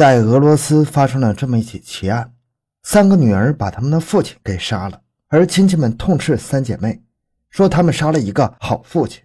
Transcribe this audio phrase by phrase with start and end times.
[0.00, 2.32] 在俄罗斯发生了这么一起奇案：
[2.82, 7.02] 三个女儿把他们的父亲给杀了，而亲戚们痛斥三姐妹，
[7.50, 9.22] 说他们杀了一个好父亲。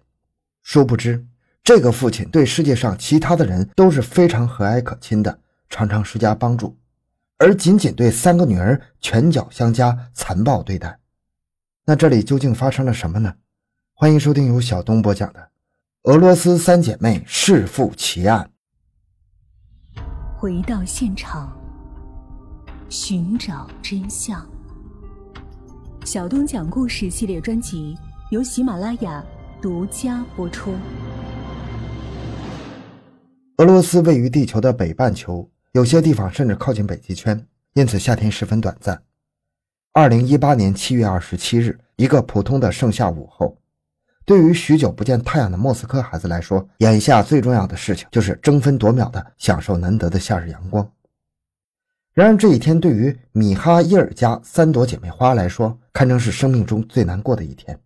[0.62, 1.24] 殊不知，
[1.64, 5.38] 这个父亲对世界上其他的人都是非常和蔼可亲的，
[5.70, 6.76] 常常施加帮助，
[7.38, 10.98] 而仅仅对三个女儿拳脚相加、残暴对待。
[11.86, 13.32] 那这里究竟发生了什么呢？
[13.94, 15.40] 欢迎收听由小东播讲的
[16.02, 18.44] 《俄罗斯三姐妹弑父奇案》。
[20.46, 21.52] 回到现场，
[22.88, 24.48] 寻找真相。
[26.04, 27.98] 小东讲故事系列专辑
[28.30, 29.24] 由喜马拉雅
[29.60, 30.72] 独家播出。
[33.56, 39.02] 俄罗斯位于地球的北半球，有些地方甚至靠近北极圈，因此夏天十分短暂。
[39.94, 43.58] 二零一八年七月二十七日，一个普通的盛夏午后，
[44.26, 50.90] 对于许久不见太阳的莫斯科孩子来说，眼下最重要的事情就是争分夺秒地享受难得的夏日阳光。
[52.12, 57.78] 然而，这一天对于米哈伊尔家三朵姐妹花来说，堪称是生命中最难过的一天。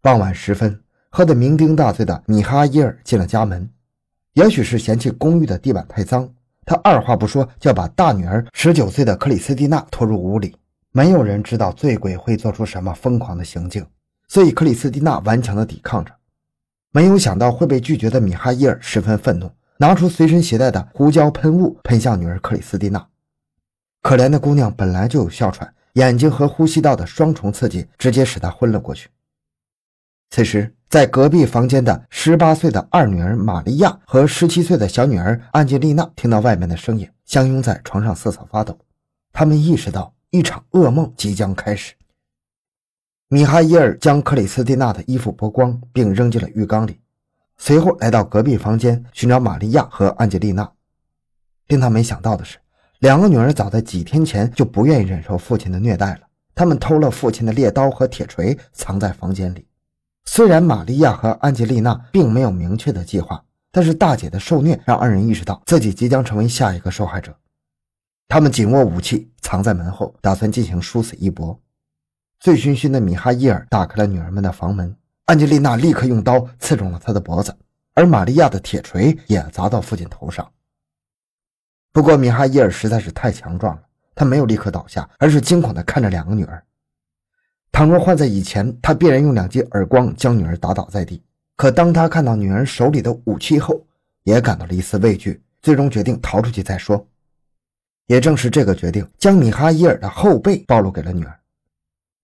[0.00, 3.68] 傍晚时分，喝得酩酊大醉的米哈伊尔进了家门，
[4.34, 6.32] 也许是嫌弃公寓的地板太脏，
[6.64, 10.54] 他二话不说就要把大女儿十九岁的克里斯蒂娜拖入屋里。
[10.92, 13.84] 没有人知道醉鬼会做出什么疯狂的行径，
[14.32, 16.10] 所以克里斯蒂娜顽强地抵抗着。
[16.90, 23.06] 没有想到会被拒绝的米哈伊尔十分愤怒，拿出随身携带的胡椒喷雾喷向女儿克里斯蒂娜。
[24.00, 29.10] 可怜的姑娘本来就有哮喘，眼睛和呼吸道的双重刺激直接使她昏了过去。
[30.30, 38.78] 此时，在隔壁房间的十八岁的二女儿玛利亚和十七岁的小女儿安吉丽娜听到外面的声音，相拥在床上瑟瑟发抖。
[39.30, 40.14] 他们意识到。
[40.34, 41.92] 一场噩梦即将开始。
[43.32, 47.00] 米哈伊尔将克里斯蒂娜的衣服剥光，并扔进了浴缸里，
[47.56, 50.70] 随后来到隔壁房间寻找玛利亚和安吉丽娜。
[51.68, 52.58] 令他没想到的是，
[52.98, 56.20] 两个女儿早在几天前就不愿意忍受父亲的虐待了。
[56.54, 59.66] 他们偷了父亲的猎刀和铁锤，藏在房间里。
[60.26, 67.34] 虽然玛利亚和安吉丽娜并没有明确的计划，但是大姐的受虐让二人意识到自己即将成为下一个受害者。
[68.28, 71.58] 他们紧握武器，藏在门后，打算进行殊死一搏。
[72.42, 74.92] 醉醺醺的米哈伊尔打开了女儿们的房门，
[75.26, 77.56] 安吉丽娜立刻用刀刺中了他的脖子，
[77.94, 80.50] 而玛利亚的铁锤也砸到父亲头上。
[81.92, 83.82] 不过，米哈伊尔实在是太强壮了，
[84.16, 86.60] 他没有立刻倒下，而是惊恐地看着两个女儿。
[87.70, 91.22] 倘若换在以前，他必然用两记耳光将女儿打倒在地。
[91.56, 93.86] 可当他看到女儿手里的武器后，
[94.24, 97.06] 也感到了一丝畏惧，最终决定逃出去再说。
[98.08, 101.38] 也正是这个决定，将米哈伊尔的后背暴露给了女儿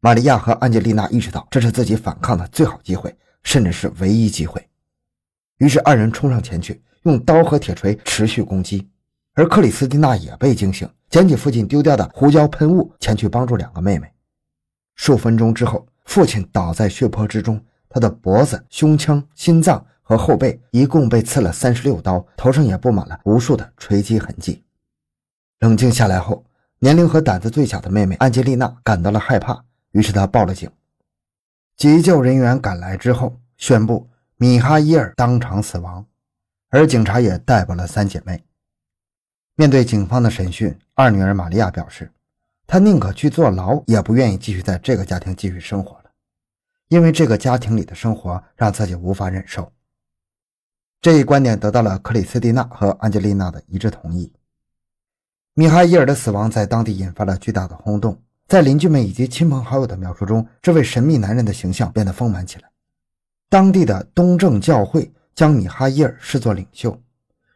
[0.00, 1.09] 玛利亚和安吉丽娜。
[1.09, 4.64] 意识到这是自己反抗的最好机会，甚至是唯一机会。
[5.59, 8.88] 于是二人冲上前去，用刀和铁锤持续攻击。
[9.34, 14.12] 而克里斯蒂娜也被惊醒，捡起父亲丢掉的胡椒喷雾，前去帮助两个妹妹。
[14.94, 24.64] 数分钟之后，父亲倒在血泊之中，他的脖子、胸腔、心脏和后背一共被刺了三十六刀，头上也布满了无数的锤击痕迹。
[25.60, 26.44] 冷静下来后，
[26.81, 30.71] 年龄和胆子最小的妹妹安吉丽娜感到了害怕，于是他报了警。
[31.76, 36.04] 急救人员赶来之后，宣布米哈伊尔当场死亡，
[36.71, 38.44] 而警察也逮捕了三姐妹。
[39.54, 42.12] 面对警方的审讯，二女儿玛利亚表示，
[42.66, 46.10] 她宁可去坐牢，也不愿意继续在这个家庭继续生活了，
[46.88, 49.72] 因为这个家庭里的生活让自己无法忍受。
[51.00, 54.32] 这一观点得到了克里斯蒂娜和安吉丽娜的一致同意。
[55.55, 62.70] 米哈伊尔的死亡在当地引发了巨大的轰动，在邻居们以及亲朋好友的描述中，这位神秘男人的形象变得丰满起来。
[63.50, 66.98] 当地的东正教会将米哈伊尔视作领袖，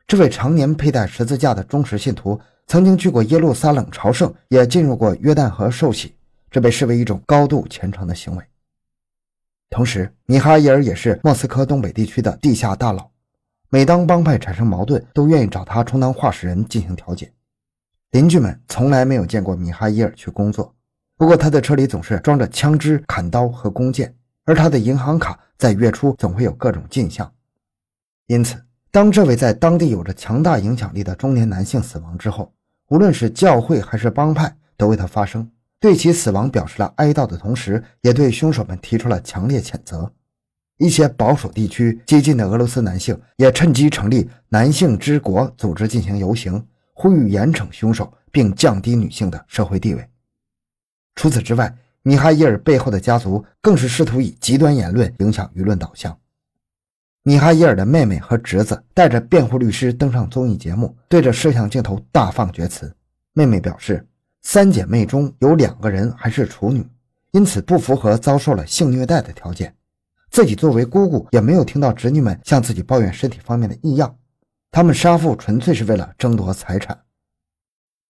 [0.07, 6.15] 这位常年佩戴十字架的忠实信徒曾经去过耶路撒冷朝圣，也进入过约旦河受洗，
[6.51, 8.45] 这被视为一种高度虔诚的行为。
[9.71, 13.09] 同时，米哈伊尔也是莫斯科东北地区的地下大佬，
[13.71, 17.33] 每当帮派产生矛盾，都愿意找他充当话事人进行调解。
[18.11, 20.75] 邻居们从来没有见过米哈伊尔去工作，
[21.17, 24.15] 不过他的车里总是装着枪支、砍刀和弓箭，
[24.45, 27.33] 而他的银行卡在月初总会有各种进项。
[28.27, 28.57] 因此，
[28.91, 32.53] 当这位在当地有着强大影响力的中年男性死亡之后，
[32.89, 35.49] 无论是教会还是帮派都为他发声，
[35.79, 40.11] 对其死亡表示了哀悼的同时，也对凶手们提出了强烈谴责。
[40.79, 46.67] 一些保守地区激进的俄罗斯男性也趁机成立“男性之国”组织进行游行。
[46.95, 50.09] 呼吁严惩凶手，并降低女性的社会地位。
[51.15, 56.19] 除此之外，米哈伊尔背后的家族更是试图以极端言论影响舆论导向。
[57.23, 62.93] 米哈伊尔的妹妹和侄子带着辩护律师登上综艺节目，对着摄像镜头大放厥词。
[63.33, 64.05] 妹妹表示，
[64.43, 66.85] 三姐妹中有两个人还是处女，
[67.31, 69.73] 因此不符合遭受了性虐待的条件。
[70.31, 74.17] 自己作为姑姑，也没有听到侄女们向自己抱怨身体方面的异样。
[74.71, 76.99] 他们杀父纯粹是为了争夺财产。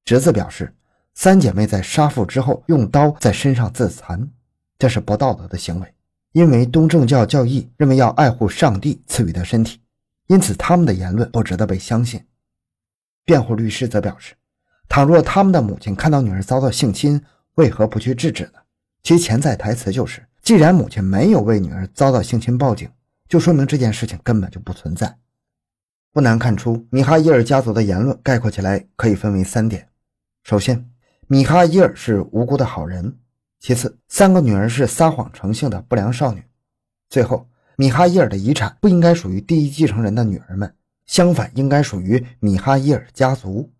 [0.04, 0.72] 侄子表示，
[1.14, 4.28] 三姐妹在杀父之后用刀在身上自残，
[4.78, 5.94] 这是不道德的行为。
[6.32, 9.80] 因为东正教教义认为要爱护上帝赐予的身体，
[10.28, 12.24] 因此他们的言论不值得被相信。
[13.24, 14.34] 辩护律师则表示，
[14.88, 17.22] 倘若他们的母亲看到女儿遭到性侵，
[17.56, 18.60] 为何不去制止呢？
[19.02, 22.90] 其潜在台词就是：既然母亲没有为女儿遭到性侵报警，
[23.28, 25.18] 就说明这件事情根本就不存在。
[26.12, 29.88] 不难看出，米哈伊尔家族的言论概括起来可以分为三点：
[30.44, 30.88] 首先，
[31.28, 33.18] 米哈伊尔是无辜的好人。
[33.58, 36.42] 其次，三个女儿是撒谎成性的不良少女。
[37.08, 40.74] 最后，米哈伊尔的遗产不应该属于第一继承人的女儿们，
[41.06, 43.70] 相反，应该属于米哈伊尔家族。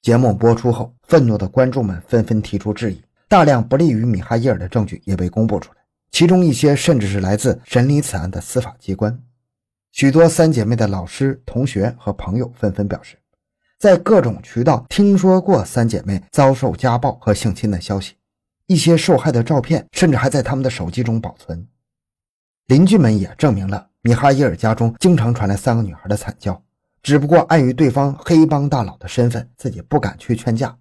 [0.00, 5.80] 节目播出后，愤怒的观众们纷纷提出质疑，大量不利于米哈伊尔的证据也被公布出来，
[6.10, 9.22] 其中一些甚至是来自审理此案的司法机关。
[9.92, 13.16] 许多三姐妹的老师、同学和朋友纷纷表示，
[13.84, 18.14] 在各种渠道听说过三姐妹遭受家暴和性侵的消息。
[18.66, 21.68] 一些受害的照片甚至还在他们的手机中保存。
[22.68, 26.58] 邻居们也证明了米哈伊尔家中经常传来三个女孩的惨叫，
[27.02, 30.74] 只不过碍于对方黑帮大佬的身份，自己不敢去劝架。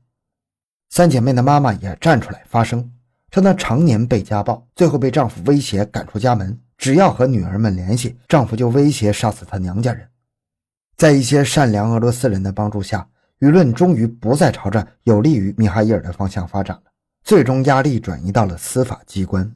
[0.90, 2.90] 三姐妹的妈妈也站出来发声，
[3.32, 10.08] 称她常年被家暴，最后被丈夫威胁赶出家门，只要和女儿们联系，丈夫就威胁杀死她娘家人。
[10.96, 13.08] 在一些善良俄罗斯人的帮助下，
[13.40, 16.84] 舆论终于不再朝着有利于米哈伊尔的方向发展了。
[17.24, 19.50] 最终压力转移到了司法机关。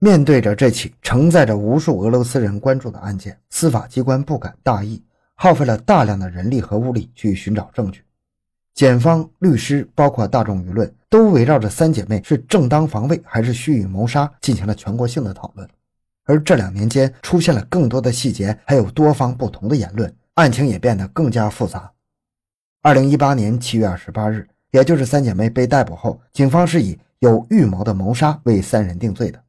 [0.00, 5.02] 面对着这起承载着无数俄罗斯人关注的案件，司法机关不敢大意，
[5.34, 8.02] 耗费了大量的人力和物力去寻找证据。
[8.74, 15.68] 检方、律师，包括大众舆论，都围绕着三姐妹是正当防卫还是蓄意谋杀进行了全国性的讨论。
[16.24, 21.92] 而这两年间出现了更多的细节，还有多方不同的言论，案情也变得更加复杂。
[22.82, 24.48] 二零一八年七月二十八日。
[24.70, 29.42] 也就是三姐妹被逮捕后，警方是以有预谋的谋杀为三人定罪的。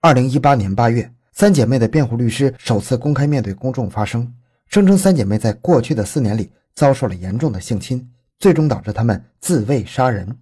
[0.00, 4.34] 二零一八年八月，三姐妹的辩护律师首次公开面对公众发声，
[4.66, 10.36] 声称三姐妹在过去的四年里遭受了严重的性侵，最终导致她们自卫杀人。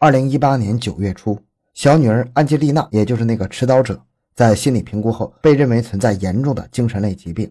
[0.00, 1.40] 二零一八年九月初，
[1.74, 4.02] 小女儿安吉丽娜，也就是那个持刀者，
[4.34, 7.48] 在心理评估后被认为存在严重的精神类疾病，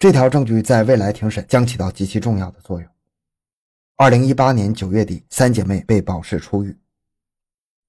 [0.00, 2.88] 这条证据在未来庭审将起到极其重要的作用。
[3.96, 6.74] 二零一八年九月底，三姐妹被保释出狱。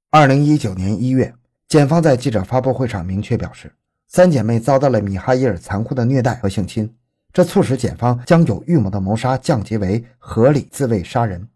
[0.10, 1.34] 二零一九年一月，
[1.69, 3.74] 检方在记者发布会上明确表示，
[4.10, 6.94] 三姐妹遭到了米哈伊尔残酷的虐待和性侵，
[7.31, 11.48] 这促使检方将有预谋的谋杀降级为合理自卫杀人。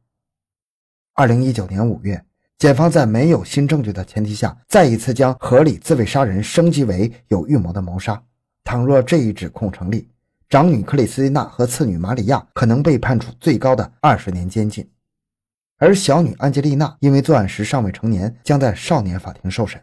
[1.16, 2.24] 二零一九年五月，
[2.58, 8.24] 检方在没有新证据的前提下，再一次将合理自卫杀人升级为有预谋的谋杀。
[8.64, 10.08] 倘若这一指控成立，
[10.48, 14.88] 长女克里斯蒂娜和次女玛里亚可能被判处最高的二十年监禁，
[15.78, 19.82] 而小女安吉丽娜因为作案时尚未成年，将在少年法庭受审。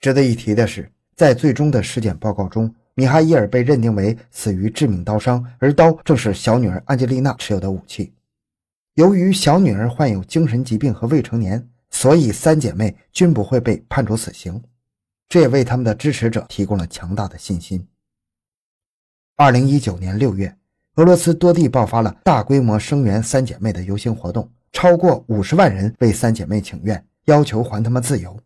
[0.00, 8.14] 值得一提的是，在最终的尸检报告中，米哈伊尔被认定为死于致命刀伤，而刀正是小女儿安吉丽娜持有的武器。
[8.94, 14.62] 由于小女儿患有精神疾病和未成年，所以三姐妹均不会被判处死刑，
[15.28, 17.86] 这也为他们的支持者提供了强大的信心。
[19.36, 20.54] 二零一九年六月，
[20.96, 28.38] 俄罗斯多地爆发了大规模声援三姐妹的游行活动，超过五十万人为三姐妹请愿，要求还他们自由。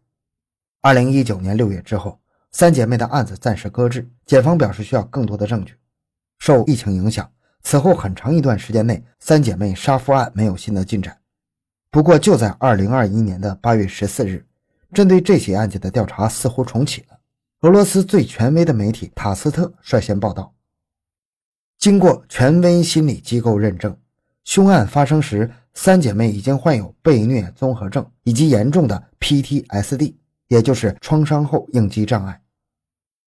[0.80, 2.20] 二零一九年六月之后，
[2.52, 5.74] 三姐妹的案子暂时搁置，检方表示需要更多的证据。
[6.38, 7.28] 受疫情影响，
[7.62, 11.18] 此后很长一段时间内，三姐妹杀夫案没有新的进展。
[11.90, 14.46] 不过，就在二零二一年的八月十四日，
[14.94, 17.18] 针对这起案件的调查似乎重启了。
[17.62, 20.52] 俄罗斯最权威的媒体塔斯特率先报道。
[21.78, 23.96] 经过权威心理机构认证，
[24.44, 30.14] 凶案发生时，三姐妹已经患有被虐综合症以及严重的 PTSD，
[30.48, 32.40] 也就是创伤后应激障碍。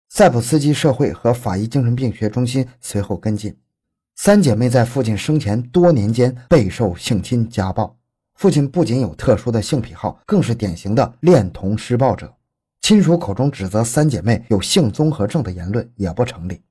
[0.09, 3.55] 塞普斯基社会和法医精神病学中心随后跟进，
[4.17, 7.95] 三姐妹在父亲生前多年间备受性侵家暴，
[8.35, 12.35] 父亲不仅有特殊的性癖好，更是典型的恋童施暴者。
[12.81, 16.63] 亲属口中指责三姐妹有性综合症的言论也不成立。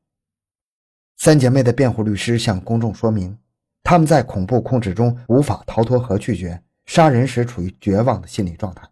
[1.17, 3.37] 三姐妹的辩护律师向公众说明，
[3.83, 8.87] 他们在恐怖控制中无法逃脱和拒绝杀人时处于绝望的心理状态。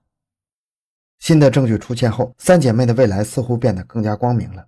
[1.20, 4.65] 新的证据出现后，三姐妹的未来似乎变得更加光明了。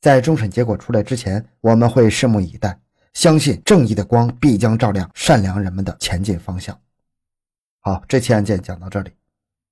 [0.00, 2.78] 在终审结果出来之前，我们会拭目以待，
[3.14, 6.78] 相信正义的光必将照亮善良人们的前进方向。
[7.80, 9.10] 好，这期案件讲到这里。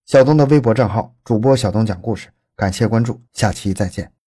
[0.07, 4.22] 小东的微博账号主播小东讲故事，感谢关注，下期再见。